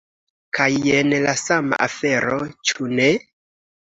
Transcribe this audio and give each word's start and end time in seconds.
Kaj 0.59 0.65
jen 0.85 1.13
la 1.25 1.35
sama 1.43 1.81
afero, 1.89 2.41
ĉu 2.71 2.93
ne? 3.01 3.11